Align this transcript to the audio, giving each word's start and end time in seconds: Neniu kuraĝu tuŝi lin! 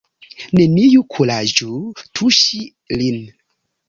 Neniu 0.59 1.03
kuraĝu 1.15 1.69
tuŝi 2.19 2.63
lin! 3.03 3.21